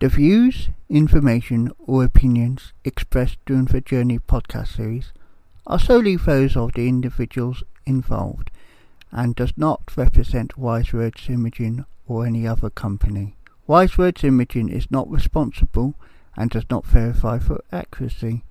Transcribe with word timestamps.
The 0.00 0.08
views, 0.08 0.68
information, 0.88 1.72
or 1.76 2.04
opinions 2.04 2.72
expressed 2.84 3.38
during 3.44 3.64
the 3.64 3.80
Journey 3.80 4.20
podcast 4.20 4.76
series 4.76 5.12
are 5.66 5.80
solely 5.80 6.14
those 6.14 6.56
of 6.56 6.74
the 6.74 6.86
individuals 6.86 7.64
involved 7.84 8.52
and 9.10 9.34
does 9.34 9.52
not 9.56 9.96
represent 9.96 10.56
Wise 10.56 10.92
Words 10.92 11.28
Imaging 11.28 11.84
or 12.06 12.24
any 12.24 12.46
other 12.46 12.70
company. 12.70 13.34
Wise 13.66 13.98
Words 13.98 14.22
Imaging 14.22 14.68
is 14.68 14.88
not 14.88 15.10
responsible 15.10 15.96
and 16.36 16.48
does 16.48 16.66
not 16.70 16.86
verify 16.86 17.40
for 17.40 17.64
accuracy. 17.72 18.44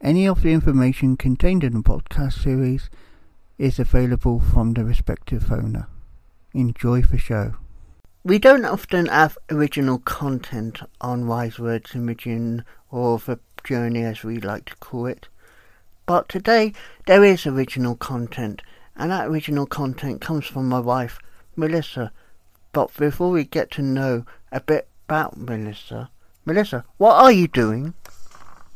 Any 0.00 0.28
of 0.28 0.42
the 0.42 0.52
information 0.52 1.16
contained 1.16 1.64
in 1.64 1.72
the 1.72 1.80
podcast 1.80 2.44
series 2.44 2.88
is 3.58 3.80
available 3.80 4.38
from 4.38 4.74
the 4.74 4.84
respective 4.84 5.50
owner. 5.50 5.88
Enjoy 6.54 7.02
the 7.02 7.18
show. 7.18 7.56
We 8.22 8.38
don't 8.38 8.66
often 8.66 9.06
have 9.06 9.38
original 9.50 9.98
content 9.98 10.80
on 11.00 11.26
Wise 11.26 11.58
Words 11.58 11.94
Imaging 11.94 12.64
or 12.90 13.18
the 13.18 13.40
Journey 13.64 14.02
as 14.02 14.22
we 14.22 14.38
like 14.38 14.66
to 14.66 14.76
call 14.76 15.06
it. 15.06 15.28
But 16.04 16.28
today 16.28 16.74
there 17.06 17.24
is 17.24 17.46
original 17.46 17.96
content 17.96 18.60
and 18.94 19.10
that 19.10 19.28
original 19.28 19.64
content 19.64 20.20
comes 20.20 20.46
from 20.46 20.68
my 20.68 20.80
wife, 20.80 21.18
Melissa. 21.56 22.12
But 22.72 22.94
before 22.94 23.30
we 23.30 23.44
get 23.44 23.70
to 23.72 23.82
know 23.82 24.26
a 24.52 24.60
bit 24.60 24.86
about 25.08 25.38
Melissa, 25.38 26.10
Melissa, 26.44 26.84
what 26.98 27.14
are 27.14 27.32
you 27.32 27.48
doing? 27.48 27.94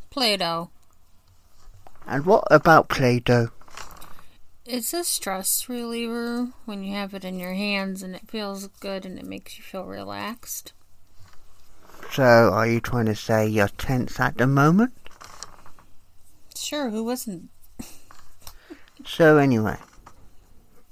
Play-Doh. 0.09 0.71
And 2.07 2.25
what 2.25 2.45
about 2.51 2.89
Play-Doh? 2.89 3.51
It's 4.67 4.95
a 4.95 5.05
stress 5.05 5.69
reliever 5.69 6.49
when 6.65 6.85
you 6.85 6.95
have 6.95 7.13
it 7.13 7.23
in 7.23 7.39
your 7.39 7.53
hands 7.53 8.03
and 8.03 8.15
it 8.15 8.31
feels 8.31 8.67
good 8.81 9.05
and 9.05 9.19
it 9.19 9.27
makes 9.27 9.59
you 9.59 9.63
feel 9.63 9.85
relaxed. 9.85 10.73
So, 12.11 12.23
are 12.25 12.67
you 12.67 12.81
trying 12.81 13.05
to 13.07 13.15
say 13.15 13.47
you're 13.47 13.69
tense 13.69 14.19
at 14.19 14.39
the 14.39 14.47
moment? 14.47 14.95
Sure, 16.57 16.89
who 16.89 17.05
wasn't? 17.05 17.51
so, 19.05 19.37
anyway, 19.37 19.77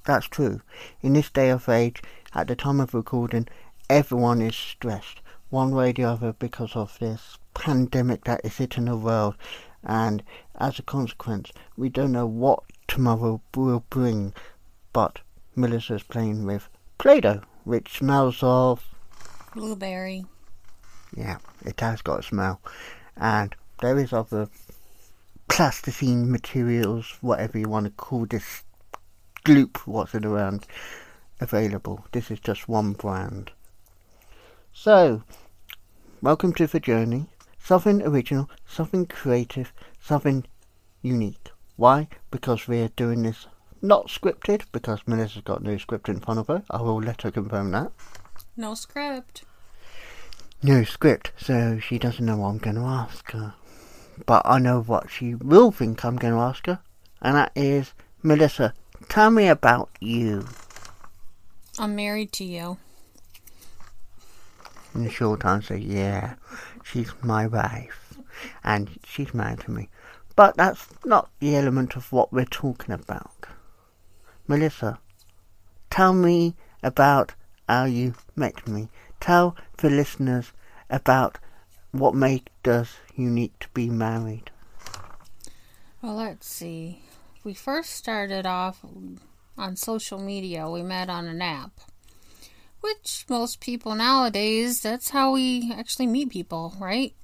that's 0.05 0.27
true. 0.27 0.61
In 1.01 1.15
this 1.15 1.31
day 1.31 1.49
of 1.49 1.67
age, 1.67 2.03
at 2.35 2.49
the 2.49 2.57
time 2.57 2.79
of 2.79 2.93
recording, 2.93 3.49
everyone 3.89 4.43
is 4.43 4.55
stressed, 4.55 5.23
one 5.49 5.75
way 5.75 5.91
or 5.91 5.93
the 5.95 6.05
other, 6.05 6.35
because 6.35 6.77
of 6.77 6.99
this 6.99 7.39
pandemic 7.55 8.25
that 8.25 8.43
is 8.45 8.59
hitting 8.59 8.85
the 8.85 8.99
world. 8.99 9.35
And 9.83 10.23
as 10.57 10.79
a 10.79 10.83
consequence, 10.83 11.53
we 11.75 11.89
don't 11.89 12.13
know 12.13 12.27
what 12.27 12.65
tomorrow 12.93 13.41
will 13.57 13.85
bring. 13.89 14.35
But 14.93 15.21
Melissa's 15.57 16.03
playing 16.03 16.45
with 16.45 16.69
Play-Doh, 16.99 17.41
which 17.65 17.97
smells 17.97 18.41
of... 18.43 18.85
Blueberry. 19.55 20.27
Yeah, 21.17 21.39
it 21.65 21.81
has 21.81 22.03
got 22.03 22.21
a 22.21 22.23
smell. 22.23 22.61
And 23.17 23.55
there 23.81 23.99
is 23.99 24.13
other 24.13 24.51
plasticine 25.49 26.31
materials, 26.31 27.17
whatever 27.23 27.59
you 27.59 27.67
want 27.67 27.87
to 27.87 27.93
call 27.93 28.27
this 28.27 28.63
gloop 29.47 29.79
what's 29.87 30.15
it 30.15 30.27
around, 30.27 30.67
available. 31.41 32.05
This 32.13 32.31
is 32.31 32.41
just 32.41 32.69
one 32.69 32.93
brand. 32.93 33.53
So, 34.75 35.23
welcome 36.21 36.53
to 36.55 36.67
the 36.67 36.81
journey. 36.81 37.25
Something 37.59 38.03
original, 38.03 38.51
something 38.67 39.07
creative, 39.07 39.73
something 39.99 40.45
unique. 41.01 41.52
Why? 41.77 42.09
Because 42.31 42.69
we're 42.69 42.89
doing 42.89 43.23
this 43.23 43.47
not 43.81 44.07
scripted, 44.07 44.63
because 44.71 45.01
Melissa's 45.07 45.43
got 45.43 45.63
no 45.63 45.77
script 45.77 46.09
in 46.09 46.21
front 46.21 46.39
of 46.39 46.47
her. 46.47 46.63
I 46.71 46.81
will 46.81 47.03
let 47.03 47.23
her 47.23 47.31
confirm 47.31 47.73
that. 47.73 47.91
No 48.57 48.75
script. 48.75 49.43
No 50.63 50.85
script, 50.85 51.33
so 51.37 51.81
she 51.81 51.99
doesn't 51.99 52.25
know 52.25 52.37
what 52.37 52.49
I'm 52.49 52.59
going 52.59 52.77
to 52.77 52.83
ask 52.83 53.33
her. 53.33 53.55
But 54.25 54.43
I 54.45 54.59
know 54.59 54.83
what 54.83 55.11
she 55.11 55.35
will 55.35 55.73
think 55.73 56.05
I'm 56.05 56.17
going 56.17 56.35
to 56.35 56.41
ask 56.41 56.67
her, 56.67 56.79
and 57.21 57.35
that 57.35 57.51
is, 57.57 57.93
Melissa, 58.23 58.75
tell 59.09 59.31
me 59.31 59.49
about 59.49 59.91
you. 60.01 60.47
I'm 61.79 61.97
married 61.97 62.31
to 62.33 62.45
you. 62.45 62.77
In 64.95 65.05
the 65.05 65.11
short 65.11 65.45
answer, 65.45 65.77
yeah, 65.77 66.35
she's 66.85 67.13
my 67.23 67.47
wife, 67.47 68.15
and 68.63 68.91
she's 69.05 69.35
married 69.35 69.61
to 69.61 69.71
me. 69.73 69.89
But 70.43 70.57
that's 70.57 70.89
not 71.05 71.31
the 71.39 71.55
element 71.55 71.95
of 71.95 72.11
what 72.11 72.33
we're 72.33 72.45
talking 72.45 72.93
about. 72.93 73.47
Melissa, 74.49 74.99
tell 75.89 76.13
me 76.13 76.57
about 76.83 77.37
how 77.69 77.85
you 77.85 78.15
met 78.35 78.67
me. 78.67 78.89
Tell 79.21 79.55
the 79.77 79.89
listeners 79.89 80.53
about 80.91 81.39
what 81.93 82.17
made 82.17 82.51
us 82.65 82.97
unique 83.15 83.57
to 83.61 83.69
be 83.69 83.89
married. 83.89 84.51
Well, 86.03 86.17
let's 86.17 86.49
see. 86.49 87.05
We 87.45 87.55
first 87.55 87.91
started 87.91 88.45
off 88.45 88.85
on 89.57 89.77
social 89.77 90.19
media. 90.19 90.69
We 90.69 90.83
met 90.83 91.09
on 91.09 91.29
an 91.29 91.41
app, 91.41 91.71
which 92.81 93.27
most 93.29 93.61
people 93.61 93.95
nowadays, 93.95 94.81
that's 94.81 95.11
how 95.11 95.35
we 95.35 95.73
actually 95.73 96.09
meet 96.09 96.31
people, 96.31 96.75
right? 96.81 97.15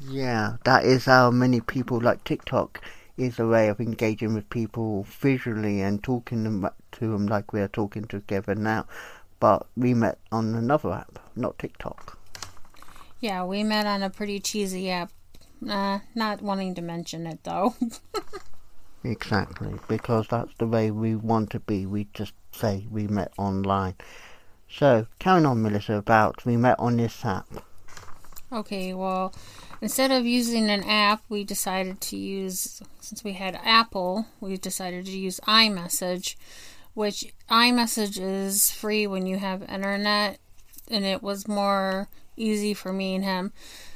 Yeah, 0.00 0.56
that 0.64 0.84
is 0.84 1.04
how 1.04 1.30
many 1.30 1.60
people 1.60 2.00
like 2.00 2.24
TikTok 2.24 2.80
is 3.16 3.38
a 3.38 3.46
way 3.46 3.68
of 3.68 3.80
engaging 3.80 4.34
with 4.34 4.48
people 4.50 5.04
visually 5.04 5.80
and 5.80 6.02
talking 6.02 6.44
them 6.44 6.68
to 6.92 7.12
them 7.12 7.26
like 7.26 7.52
we 7.52 7.60
are 7.60 7.68
talking 7.68 8.04
together 8.04 8.54
now. 8.54 8.86
But 9.40 9.66
we 9.76 9.94
met 9.94 10.18
on 10.32 10.54
another 10.54 10.92
app, 10.92 11.18
not 11.36 11.58
TikTok. 11.58 12.18
Yeah, 13.20 13.44
we 13.44 13.62
met 13.62 13.86
on 13.86 14.02
a 14.02 14.10
pretty 14.10 14.40
cheesy 14.40 14.90
app. 14.90 15.12
Uh, 15.68 15.98
not 16.14 16.40
wanting 16.40 16.74
to 16.76 16.82
mention 16.82 17.26
it 17.26 17.42
though. 17.42 17.74
exactly, 19.04 19.74
because 19.88 20.28
that's 20.28 20.54
the 20.58 20.66
way 20.66 20.90
we 20.90 21.16
want 21.16 21.50
to 21.50 21.60
be. 21.60 21.86
We 21.86 22.06
just 22.14 22.32
say 22.52 22.86
we 22.90 23.08
met 23.08 23.32
online. 23.36 23.94
So, 24.70 25.06
carrying 25.18 25.46
on, 25.46 25.62
Melissa, 25.62 25.94
about 25.94 26.44
we 26.44 26.56
met 26.56 26.78
on 26.78 26.96
this 26.96 27.24
app. 27.24 27.46
Okay, 28.52 28.94
well, 28.94 29.34
instead 29.80 30.10
of 30.10 30.26
using 30.26 30.70
an 30.70 30.82
app, 30.84 31.22
we 31.28 31.44
decided 31.44 32.00
to 32.00 32.16
use, 32.16 32.82
since 33.00 33.24
we 33.24 33.32
had 33.34 33.60
Apple, 33.62 34.26
we 34.40 34.56
decided 34.56 35.06
to 35.06 35.18
use 35.18 35.40
iMessage, 35.46 36.36
which 36.94 37.32
iMessage 37.50 38.18
is 38.20 38.70
free 38.70 39.06
when 39.06 39.26
you 39.26 39.38
have 39.38 39.62
internet, 39.68 40.38
and 40.90 41.04
it 41.04 41.22
was 41.22 41.48
more 41.48 42.08
easy 42.36 42.74
for 42.74 42.92
me 42.92 43.14
and 43.14 43.24
him. 43.24 43.52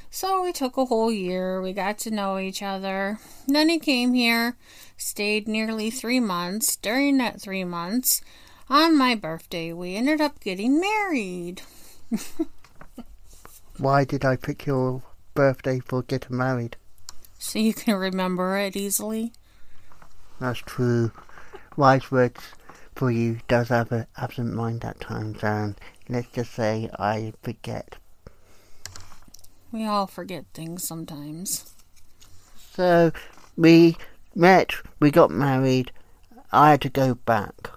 So 0.09 0.43
we 0.43 0.53
took 0.53 0.77
a 0.77 0.85
whole 0.85 1.11
year, 1.11 1.59
we 1.61 1.73
got 1.73 1.97
to 1.99 2.11
know 2.11 2.37
each 2.37 2.61
other. 2.61 3.19
Then 3.47 3.69
he 3.69 3.79
came 3.79 4.13
here, 4.13 4.57
stayed 4.95 5.47
nearly 5.47 5.89
three 5.89 6.19
months. 6.19 6.75
During 6.75 7.17
that 7.17 7.41
three 7.41 7.63
months, 7.63 8.21
on 8.69 8.95
my 8.95 9.15
birthday, 9.15 9.73
we 9.73 9.95
ended 9.95 10.21
up 10.21 10.39
getting 10.39 10.79
married. 10.79 11.63
Why 13.77 14.05
did 14.05 14.23
I 14.23 14.35
pick 14.35 14.67
your 14.67 15.01
birthday 15.33 15.79
for 15.79 16.03
getting 16.03 16.37
married? 16.37 16.77
So 17.39 17.59
you 17.59 17.73
can 17.73 17.95
remember 17.95 18.57
it 18.57 18.75
easily. 18.75 19.33
That's 20.39 20.59
true. 20.59 21.11
Wise 21.75 22.11
words 22.11 22.41
for 22.95 23.11
you 23.11 23.39
does 23.47 23.69
have 23.69 23.91
an 23.91 24.07
absent 24.17 24.53
mind 24.53 24.85
at 24.85 24.99
times, 24.99 25.43
and 25.43 25.75
let's 26.07 26.27
just 26.29 26.53
say 26.53 26.89
I 26.99 27.33
forget. 27.41 27.95
We 29.71 29.85
all 29.85 30.05
forget 30.07 30.45
things 30.53 30.87
sometimes. 30.87 31.73
So 32.73 33.11
we 33.57 33.97
met, 34.35 34.73
we 34.99 35.11
got 35.11 35.31
married. 35.31 35.91
I 36.51 36.71
had 36.71 36.81
to 36.81 36.89
go 36.89 37.15
back, 37.15 37.69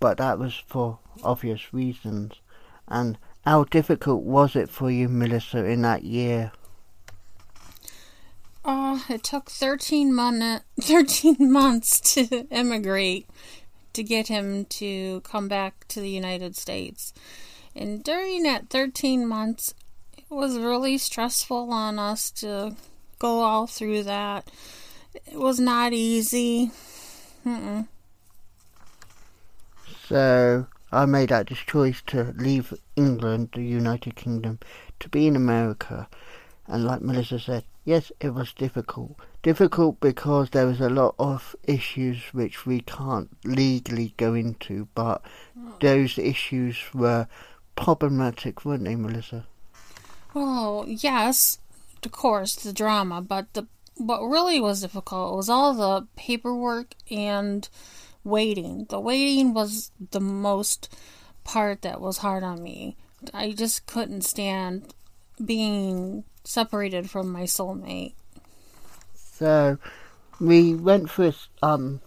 but 0.00 0.18
that 0.18 0.38
was 0.38 0.62
for 0.66 0.98
obvious 1.22 1.72
reasons. 1.72 2.34
And 2.88 3.18
how 3.44 3.64
difficult 3.64 4.24
was 4.24 4.56
it 4.56 4.68
for 4.68 4.90
you, 4.90 5.08
Melissa, 5.08 5.64
in 5.64 5.82
that 5.82 6.02
year? 6.02 6.52
Uh, 8.68 9.00
it 9.08 9.22
took 9.22 9.48
13, 9.48 10.14
mon- 10.14 10.60
13 10.82 11.36
months 11.50 12.00
to 12.00 12.46
immigrate 12.50 13.26
to 13.94 14.02
get 14.02 14.28
him 14.28 14.66
to 14.66 15.22
come 15.22 15.48
back 15.48 15.88
to 15.88 16.02
the 16.02 16.10
United 16.10 16.54
States. 16.54 17.14
And 17.74 18.04
during 18.04 18.42
that 18.42 18.68
13 18.68 19.26
months, 19.26 19.72
it 20.18 20.26
was 20.28 20.58
really 20.58 20.98
stressful 20.98 21.72
on 21.72 21.98
us 21.98 22.30
to 22.42 22.76
go 23.18 23.40
all 23.40 23.66
through 23.66 24.02
that. 24.02 24.50
It 25.14 25.38
was 25.38 25.58
not 25.58 25.94
easy. 25.94 26.70
Mm-mm. 27.46 27.88
So, 30.06 30.66
I 30.92 31.06
made 31.06 31.30
that 31.30 31.48
choice 31.48 32.02
to 32.08 32.34
leave 32.36 32.74
England, 32.96 33.48
the 33.54 33.62
United 33.62 34.14
Kingdom, 34.16 34.58
to 35.00 35.08
be 35.08 35.26
in 35.26 35.36
America. 35.36 36.06
And 36.68 36.84
like 36.84 37.00
Melissa 37.00 37.38
said, 37.38 37.64
yes, 37.84 38.12
it 38.20 38.34
was 38.34 38.52
difficult. 38.52 39.16
Difficult 39.42 40.00
because 40.00 40.50
there 40.50 40.66
was 40.66 40.80
a 40.80 40.90
lot 40.90 41.14
of 41.18 41.56
issues 41.64 42.22
which 42.32 42.66
we 42.66 42.80
can't 42.82 43.30
legally 43.44 44.14
go 44.18 44.34
into, 44.34 44.86
but 44.94 45.22
hmm. 45.58 45.70
those 45.80 46.18
issues 46.18 46.76
were 46.92 47.26
problematic, 47.74 48.64
weren't 48.64 48.84
they, 48.84 48.96
Melissa? 48.96 49.46
Well, 50.34 50.84
yes, 50.86 51.58
of 52.04 52.12
course, 52.12 52.54
the 52.56 52.72
drama, 52.72 53.22
but 53.22 53.52
the 53.54 53.66
what 53.96 54.22
really 54.22 54.60
was 54.60 54.82
difficult 54.82 55.34
was 55.34 55.48
all 55.48 55.74
the 55.74 56.06
paperwork 56.16 56.94
and 57.10 57.68
waiting. 58.22 58.86
The 58.88 59.00
waiting 59.00 59.54
was 59.54 59.90
the 60.12 60.20
most 60.20 60.94
part 61.42 61.82
that 61.82 62.00
was 62.00 62.18
hard 62.18 62.44
on 62.44 62.62
me. 62.62 62.96
I 63.34 63.52
just 63.52 63.86
couldn't 63.86 64.22
stand 64.22 64.94
being 65.44 66.24
separated 66.44 67.10
from 67.10 67.30
my 67.30 67.42
soulmate. 67.42 68.14
So, 69.14 69.78
we 70.40 70.74
went 70.74 71.10
for 71.10 71.26
a 71.26 71.34
um, 71.66 72.00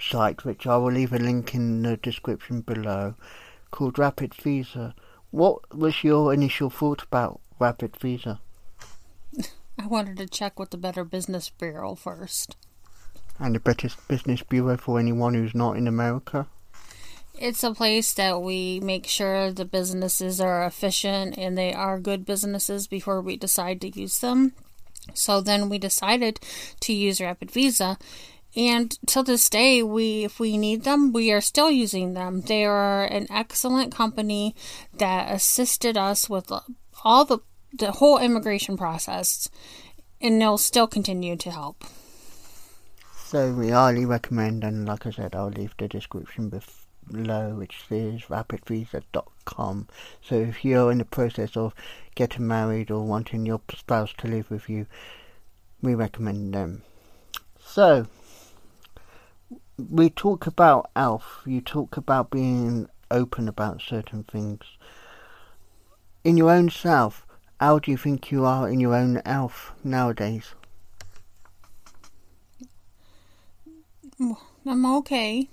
site, 0.00 0.44
which 0.44 0.66
I 0.66 0.76
will 0.76 0.92
leave 0.92 1.12
a 1.12 1.18
link 1.18 1.54
in 1.54 1.82
the 1.82 1.96
description 1.96 2.60
below, 2.60 3.14
called 3.70 3.94
RapidVisa. 3.94 4.94
What 5.30 5.76
was 5.76 6.04
your 6.04 6.32
initial 6.32 6.70
thought 6.70 7.02
about 7.02 7.40
RapidVisa? 7.60 8.38
I 9.78 9.86
wanted 9.86 10.18
to 10.18 10.26
check 10.26 10.58
with 10.58 10.70
the 10.70 10.76
Better 10.76 11.04
Business 11.04 11.50
Bureau 11.50 11.94
first. 11.94 12.56
And 13.40 13.54
the 13.54 13.60
Better 13.60 13.88
Business 14.06 14.42
Bureau 14.42 14.76
for 14.76 14.98
anyone 15.00 15.34
who's 15.34 15.54
not 15.54 15.76
in 15.76 15.88
America? 15.88 16.46
It's 17.36 17.64
a 17.64 17.74
place 17.74 18.12
that 18.14 18.40
we 18.42 18.80
make 18.80 19.06
sure 19.06 19.50
the 19.50 19.64
businesses 19.64 20.40
are 20.40 20.64
efficient 20.64 21.36
and 21.36 21.58
they 21.58 21.72
are 21.72 21.98
good 21.98 22.24
businesses 22.24 22.86
before 22.86 23.20
we 23.20 23.36
decide 23.36 23.80
to 23.80 24.00
use 24.00 24.20
them. 24.20 24.52
So 25.14 25.40
then 25.40 25.68
we 25.68 25.78
decided 25.78 26.40
to 26.80 26.92
use 26.92 27.18
RapidVisa. 27.18 28.00
And 28.56 28.96
till 29.06 29.24
this 29.24 29.50
day, 29.50 29.82
we 29.82 30.24
if 30.24 30.38
we 30.38 30.56
need 30.56 30.84
them, 30.84 31.12
we 31.12 31.32
are 31.32 31.40
still 31.40 31.70
using 31.70 32.14
them. 32.14 32.42
They 32.42 32.64
are 32.64 33.04
an 33.04 33.26
excellent 33.28 33.92
company 33.92 34.54
that 34.96 35.30
assisted 35.30 35.96
us 35.96 36.30
with 36.30 36.52
all 37.02 37.24
the 37.24 37.40
the 37.76 37.90
whole 37.90 38.18
immigration 38.18 38.76
process, 38.76 39.50
and 40.20 40.40
they'll 40.40 40.56
still 40.58 40.86
continue 40.86 41.34
to 41.34 41.50
help. 41.50 41.84
So 43.24 43.52
we 43.52 43.70
highly 43.70 44.06
recommend, 44.06 44.62
and 44.62 44.86
like 44.86 45.04
I 45.06 45.10
said, 45.10 45.34
I'll 45.34 45.48
leave 45.48 45.74
the 45.76 45.88
description 45.88 46.48
below, 47.10 47.54
which 47.54 47.84
is 47.90 48.22
rapidvisa.com. 48.22 49.88
So 50.22 50.36
if 50.36 50.64
you're 50.64 50.90
in 50.90 50.98
the 50.98 51.04
process 51.04 51.56
of 51.56 51.74
getting 52.14 52.46
married 52.46 52.90
or 52.90 53.04
wanting 53.04 53.46
your 53.46 53.60
spouse 53.76 54.12
to 54.18 54.28
live 54.28 54.50
with 54.50 54.68
you, 54.68 54.86
we 55.82 55.94
recommend 55.94 56.54
them. 56.54 56.82
So 57.60 58.06
we 59.78 60.10
talk 60.10 60.46
about 60.46 60.90
Alf. 60.94 61.42
You 61.46 61.60
talk 61.60 61.96
about 61.96 62.30
being 62.30 62.88
open 63.10 63.48
about 63.48 63.80
certain 63.80 64.24
things. 64.24 64.62
In 66.22 66.36
your 66.36 66.50
own 66.50 66.70
self, 66.70 67.26
how 67.60 67.78
do 67.78 67.90
you 67.90 67.96
think 67.96 68.30
you 68.30 68.44
are 68.44 68.68
in 68.68 68.80
your 68.80 68.94
own 68.94 69.20
Alf 69.24 69.72
nowadays? 69.82 70.54
Mm, 74.20 74.36
I'm 74.66 74.86
okay. 74.98 75.48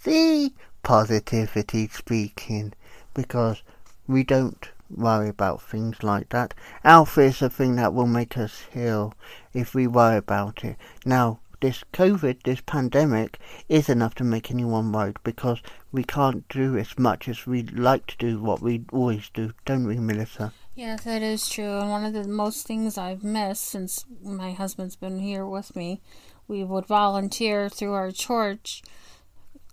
See, 0.00 0.54
positivity 0.82 1.88
speaking, 1.88 2.72
because 3.14 3.62
we 4.06 4.22
don't 4.22 4.70
worry 4.88 5.28
about 5.28 5.60
things 5.60 6.02
like 6.02 6.28
that. 6.30 6.54
Alpha 6.84 7.22
is 7.22 7.40
the 7.40 7.50
thing 7.50 7.76
that 7.76 7.92
will 7.92 8.06
make 8.06 8.38
us 8.38 8.62
heal 8.72 9.14
if 9.52 9.74
we 9.74 9.86
worry 9.86 10.16
about 10.16 10.64
it. 10.64 10.76
Now, 11.04 11.40
this 11.60 11.82
COVID, 11.92 12.44
this 12.44 12.60
pandemic, 12.64 13.38
is 13.68 13.88
enough 13.88 14.14
to 14.14 14.24
make 14.24 14.50
anyone 14.50 14.92
worried 14.92 15.16
because 15.24 15.60
we 15.90 16.04
can't 16.04 16.48
do 16.48 16.76
as 16.78 16.96
much 16.98 17.28
as 17.28 17.46
we'd 17.46 17.76
like 17.76 18.06
to 18.06 18.16
do 18.16 18.40
what 18.40 18.62
we 18.62 18.84
always 18.92 19.28
do, 19.34 19.52
don't 19.64 19.86
we, 19.86 19.98
Melissa? 19.98 20.52
Yes, 20.76 21.02
that 21.02 21.22
is 21.22 21.48
true. 21.48 21.78
And 21.78 21.90
one 21.90 22.04
of 22.04 22.12
the 22.12 22.28
most 22.28 22.66
things 22.66 22.96
I've 22.96 23.24
missed 23.24 23.64
since 23.64 24.04
my 24.22 24.52
husband's 24.52 24.94
been 24.94 25.18
here 25.18 25.44
with 25.44 25.74
me, 25.74 26.00
we 26.46 26.62
would 26.62 26.86
volunteer 26.86 27.68
through 27.68 27.94
our 27.94 28.12
church, 28.12 28.82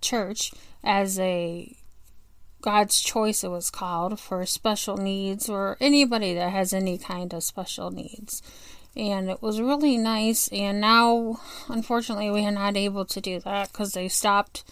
church 0.06 0.52
as 0.84 1.20
a 1.20 1.76
God's 2.62 3.00
choice, 3.02 3.44
it 3.44 3.52
was 3.52 3.70
called, 3.70 4.20
for 4.20 4.46
special 4.46 4.98
needs 4.98 5.50
or 5.50 5.78
anybody 5.80 6.34
that 6.34 6.52
has 6.52 6.74
any 6.74 6.98
kind 6.98 7.34
of 7.34 7.44
special 7.44 7.92
needs 7.92 8.42
and 8.96 9.30
it 9.30 9.42
was 9.42 9.60
really 9.60 9.98
nice. 9.98 10.48
And 10.50 10.80
now, 10.80 11.40
unfortunately, 11.68 12.30
we 12.32 12.46
are 12.46 12.52
not 12.52 12.78
able 12.78 13.06
to 13.06 13.22
do 13.22 13.40
that 13.42 13.72
because 13.72 13.92
they 13.92 14.08
stopped 14.08 14.64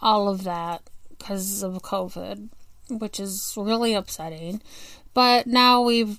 all 0.00 0.28
of 0.28 0.44
that 0.44 0.82
because 1.10 1.62
of 1.62 1.74
COVID, 1.82 2.48
which 2.88 3.20
is 3.20 3.54
really 3.56 3.94
upsetting. 3.94 4.62
But 5.12 5.46
now 5.46 5.82
we've, 5.82 6.18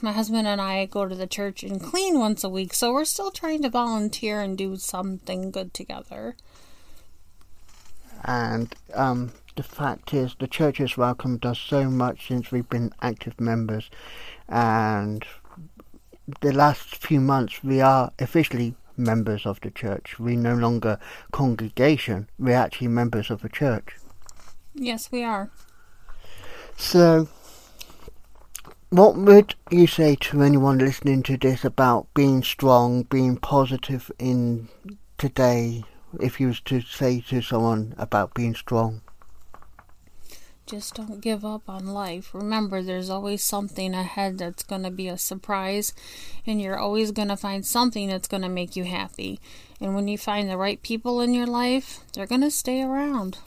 my 0.00 0.12
husband 0.12 0.48
and 0.48 0.60
I 0.60 0.86
go 0.86 1.06
to 1.06 1.14
the 1.14 1.26
church 1.26 1.62
and 1.62 1.80
clean 1.80 2.18
once 2.18 2.42
a 2.42 2.48
week, 2.48 2.74
so 2.74 2.92
we're 2.92 3.04
still 3.04 3.30
trying 3.30 3.62
to 3.62 3.70
volunteer 3.70 4.40
and 4.40 4.58
do 4.58 4.76
something 4.76 5.50
good 5.50 5.72
together. 5.72 6.34
And 8.24 8.74
um, 8.94 9.32
the 9.56 9.62
fact 9.62 10.14
is, 10.14 10.36
the 10.38 10.46
church 10.46 10.78
has 10.78 10.96
welcomed 10.96 11.44
us 11.44 11.58
so 11.58 11.90
much 11.90 12.28
since 12.28 12.50
we've 12.50 12.68
been 12.68 12.92
active 13.02 13.40
members, 13.40 13.90
and 14.48 15.24
the 16.40 16.52
last 16.52 16.96
few 16.96 17.20
months 17.20 17.62
we 17.62 17.80
are 17.80 18.12
officially 18.18 18.74
members 18.96 19.44
of 19.46 19.60
the 19.60 19.70
church. 19.70 20.18
We 20.18 20.36
no 20.36 20.54
longer 20.54 20.98
congregation. 21.32 22.28
We're 22.38 22.56
actually 22.56 22.88
members 22.88 23.30
of 23.30 23.42
the 23.42 23.48
church. 23.48 23.96
Yes, 24.74 25.10
we 25.10 25.22
are. 25.22 25.50
So, 26.76 27.28
what 28.90 29.16
would 29.16 29.54
you 29.70 29.86
say 29.86 30.16
to 30.16 30.42
anyone 30.42 30.78
listening 30.78 31.22
to 31.24 31.36
this 31.36 31.64
about 31.64 32.06
being 32.14 32.42
strong, 32.42 33.02
being 33.04 33.36
positive 33.36 34.10
in 34.18 34.68
today? 35.18 35.84
If 36.20 36.40
you 36.40 36.48
was 36.48 36.60
to 36.60 36.80
say 36.80 37.20
to 37.28 37.40
someone 37.40 37.94
about 37.98 38.34
being 38.34 38.54
strong. 38.54 39.02
Just 40.66 40.94
don't 40.94 41.20
give 41.20 41.44
up 41.44 41.68
on 41.68 41.86
life. 41.86 42.32
Remember, 42.32 42.82
there's 42.82 43.10
always 43.10 43.42
something 43.42 43.94
ahead 43.94 44.38
that's 44.38 44.62
going 44.62 44.84
to 44.84 44.90
be 44.90 45.08
a 45.08 45.18
surprise, 45.18 45.92
and 46.46 46.60
you're 46.60 46.78
always 46.78 47.10
going 47.10 47.28
to 47.28 47.36
find 47.36 47.66
something 47.66 48.08
that's 48.08 48.28
going 48.28 48.42
to 48.42 48.48
make 48.48 48.76
you 48.76 48.84
happy. 48.84 49.40
And 49.80 49.94
when 49.94 50.06
you 50.06 50.16
find 50.16 50.48
the 50.48 50.56
right 50.56 50.80
people 50.80 51.20
in 51.20 51.34
your 51.34 51.46
life, 51.46 52.00
they're 52.14 52.26
going 52.26 52.42
to 52.42 52.50
stay 52.50 52.82
around. 52.82 53.38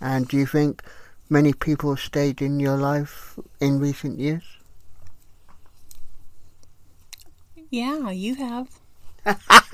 And 0.00 0.28
do 0.28 0.36
you 0.36 0.46
think 0.46 0.82
many 1.28 1.52
people 1.52 1.96
stayed 1.96 2.40
in 2.40 2.60
your 2.60 2.76
life 2.76 3.38
in 3.60 3.80
recent 3.80 4.18
years? 4.18 4.44
Yeah, 7.70 8.10
you 8.10 8.36
have. 8.36 8.68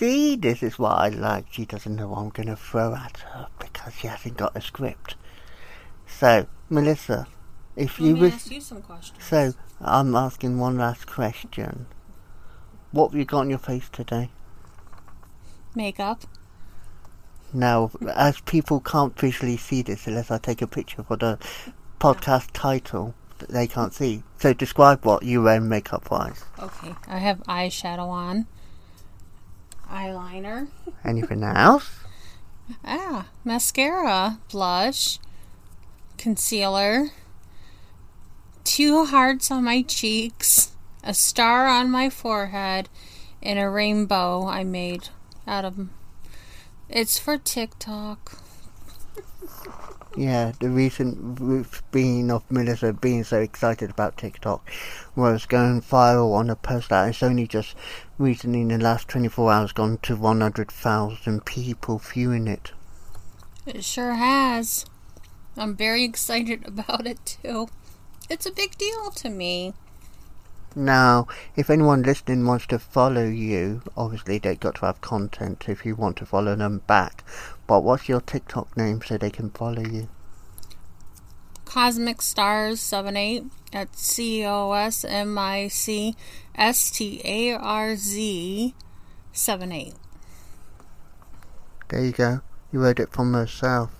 See, 0.00 0.34
this 0.34 0.62
is 0.62 0.78
what 0.78 0.92
I 0.92 1.10
like. 1.10 1.52
She 1.52 1.66
doesn't 1.66 1.94
know 1.94 2.08
what 2.08 2.20
I'm 2.20 2.30
going 2.30 2.48
to 2.48 2.56
throw 2.56 2.94
at 2.94 3.18
her 3.18 3.48
because 3.58 3.92
she 3.92 4.06
hasn't 4.06 4.38
got 4.38 4.56
a 4.56 4.62
script. 4.62 5.14
So, 6.06 6.46
Melissa, 6.70 7.26
if 7.76 8.00
Let 8.00 8.06
you 8.06 8.14
me 8.14 8.20
was 8.22 8.50
you 8.50 8.62
some 8.62 8.80
questions. 8.80 9.22
so, 9.22 9.52
I'm 9.78 10.14
asking 10.14 10.58
one 10.58 10.78
last 10.78 11.06
question. 11.06 11.84
What 12.92 13.10
have 13.10 13.18
you 13.18 13.26
got 13.26 13.40
on 13.40 13.50
your 13.50 13.58
face 13.58 13.90
today? 13.90 14.30
Makeup. 15.74 16.22
Now, 17.52 17.90
as 18.14 18.40
people 18.40 18.80
can't 18.80 19.14
visually 19.18 19.58
see 19.58 19.82
this 19.82 20.06
unless 20.06 20.30
I 20.30 20.38
take 20.38 20.62
a 20.62 20.66
picture 20.66 21.02
for 21.02 21.18
the 21.18 21.38
podcast 22.00 22.52
title, 22.54 23.14
that 23.36 23.50
they 23.50 23.66
can't 23.66 23.92
see. 23.92 24.22
So, 24.38 24.54
describe 24.54 25.04
what 25.04 25.24
you 25.24 25.42
wear 25.42 25.60
makeup 25.60 26.10
wise. 26.10 26.42
Okay, 26.58 26.94
I 27.06 27.18
have 27.18 27.40
eyeshadow 27.40 28.08
on. 28.08 28.46
Eyeliner. 29.90 30.68
Anything 31.04 31.42
else? 31.42 31.88
Ah, 32.84 33.26
mascara, 33.44 34.38
blush, 34.48 35.18
concealer, 36.16 37.08
two 38.62 39.06
hearts 39.06 39.50
on 39.50 39.64
my 39.64 39.82
cheeks, 39.82 40.70
a 41.02 41.12
star 41.12 41.66
on 41.66 41.90
my 41.90 42.08
forehead, 42.08 42.88
and 43.42 43.58
a 43.58 43.68
rainbow 43.68 44.46
I 44.46 44.62
made 44.62 45.08
out 45.48 45.64
of. 45.64 45.88
It's 46.88 47.18
for 47.18 47.36
TikTok. 47.38 48.38
Yeah, 50.20 50.52
the 50.60 50.68
reason 50.68 51.64
being 51.92 52.30
of 52.30 52.42
Melissa 52.50 52.92
being 52.92 53.24
so 53.24 53.40
excited 53.40 53.88
about 53.88 54.18
TikTok 54.18 54.68
was 55.16 55.46
going 55.46 55.80
viral 55.80 56.34
on 56.34 56.50
a 56.50 56.56
post 56.56 56.90
that 56.90 57.06
has 57.06 57.22
only 57.22 57.46
just 57.46 57.74
recently 58.18 58.60
in 58.60 58.68
the 58.68 58.76
last 58.76 59.08
24 59.08 59.50
hours 59.50 59.72
gone 59.72 59.96
to 60.02 60.16
100,000 60.16 61.44
people 61.46 61.96
viewing 61.96 62.48
it. 62.48 62.72
It 63.64 63.82
sure 63.82 64.12
has. 64.12 64.84
I'm 65.56 65.74
very 65.74 66.04
excited 66.04 66.66
about 66.68 67.06
it 67.06 67.38
too. 67.42 67.68
It's 68.28 68.44
a 68.44 68.52
big 68.52 68.76
deal 68.76 69.10
to 69.12 69.30
me. 69.30 69.72
Now, 70.76 71.26
if 71.56 71.68
anyone 71.68 72.02
listening 72.02 72.46
wants 72.46 72.66
to 72.66 72.78
follow 72.78 73.24
you, 73.24 73.82
obviously 73.96 74.38
they've 74.38 74.60
got 74.60 74.76
to 74.76 74.86
have 74.86 75.00
content 75.00 75.64
if 75.66 75.84
you 75.84 75.96
want 75.96 76.16
to 76.18 76.26
follow 76.26 76.54
them 76.54 76.82
back. 76.86 77.24
But 77.70 77.84
what's 77.84 78.08
your 78.08 78.20
TikTok 78.20 78.76
name 78.76 79.00
so 79.00 79.16
they 79.16 79.30
can 79.30 79.50
follow 79.50 79.84
you? 79.84 80.08
Cosmic 81.64 82.20
Stars 82.20 82.80
78 82.80 83.44
at 83.72 83.94
C 83.94 84.44
O 84.44 84.72
S 84.72 85.04
M 85.04 85.38
I 85.38 85.68
C 85.68 86.16
S 86.56 86.90
T 86.90 87.22
A 87.24 87.52
R 87.52 87.94
Z 87.94 88.74
78. 89.32 89.94
There 91.90 92.04
you 92.04 92.10
go. 92.10 92.40
You 92.72 92.80
heard 92.80 92.98
it 92.98 93.12
from 93.12 93.34
herself. 93.34 93.92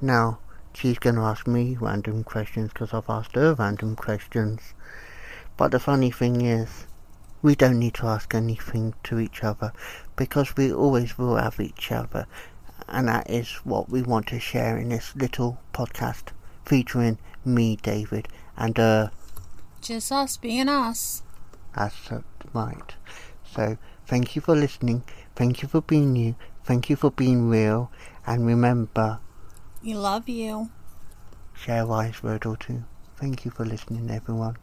Now, 0.00 0.38
she's 0.72 1.00
going 1.00 1.16
to 1.16 1.22
ask 1.22 1.48
me 1.48 1.76
random 1.80 2.22
questions 2.22 2.72
because 2.72 2.94
I've 2.94 3.10
asked 3.10 3.34
her 3.34 3.54
random 3.54 3.96
questions. 3.96 4.72
But 5.56 5.72
the 5.72 5.80
funny 5.80 6.12
thing 6.12 6.42
is, 6.42 6.86
we 7.42 7.54
don't 7.54 7.78
need 7.78 7.94
to 7.94 8.06
ask 8.06 8.34
anything 8.34 8.94
to 9.02 9.18
each 9.18 9.42
other 9.42 9.72
because 10.14 10.56
we 10.56 10.72
always 10.72 11.16
will 11.16 11.36
have 11.36 11.58
each 11.58 11.90
other. 11.90 12.26
And 12.90 13.08
that 13.08 13.30
is 13.30 13.50
what 13.64 13.88
we 13.88 14.02
want 14.02 14.26
to 14.28 14.40
share 14.40 14.76
in 14.76 14.88
this 14.88 15.14
little 15.14 15.60
podcast 15.72 16.32
featuring 16.64 17.18
me, 17.44 17.76
David, 17.76 18.28
and 18.56 18.78
uh. 18.78 19.08
Just 19.80 20.12
us 20.12 20.36
being 20.36 20.68
us. 20.68 21.22
That's 21.76 22.10
right. 22.52 22.94
So, 23.44 23.78
thank 24.06 24.36
you 24.36 24.42
for 24.42 24.54
listening. 24.54 25.04
Thank 25.36 25.62
you 25.62 25.68
for 25.68 25.80
being 25.80 26.16
you. 26.16 26.34
Thank 26.64 26.90
you 26.90 26.96
for 26.96 27.10
being 27.10 27.48
real. 27.48 27.90
And 28.26 28.46
remember, 28.46 29.20
we 29.82 29.94
love 29.94 30.28
you. 30.28 30.70
Share 31.54 31.82
a 31.82 31.86
wise 31.86 32.22
word 32.22 32.44
or 32.44 32.56
two. 32.56 32.84
Thank 33.16 33.44
you 33.44 33.50
for 33.50 33.64
listening, 33.64 34.10
everyone. 34.10 34.56